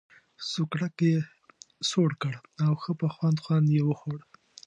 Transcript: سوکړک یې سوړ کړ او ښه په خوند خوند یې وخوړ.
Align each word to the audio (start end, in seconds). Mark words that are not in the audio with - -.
سوکړک 0.51 0.95
یې 1.09 1.15
سوړ 1.89 2.09
کړ 2.21 2.33
او 2.65 2.71
ښه 2.81 2.93
په 3.01 3.07
خوند 3.13 3.37
خوند 3.43 3.67
یې 3.75 3.81
وخوړ. 3.85 4.19